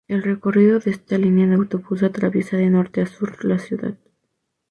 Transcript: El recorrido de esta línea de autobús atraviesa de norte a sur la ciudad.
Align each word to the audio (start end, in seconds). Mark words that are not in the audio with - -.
El 0.07 0.23
recorrido 0.23 0.79
de 0.79 0.89
esta 0.89 1.19
línea 1.19 1.45
de 1.45 1.53
autobús 1.53 2.01
atraviesa 2.01 2.57
de 2.57 2.71
norte 2.71 3.01
a 3.01 3.05
sur 3.05 3.45
la 3.45 3.59
ciudad. 3.59 3.99